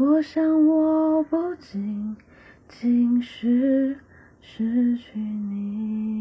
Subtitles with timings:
[0.00, 2.16] 我想，我不仅
[2.68, 3.98] 仅是
[4.40, 6.17] 失去你。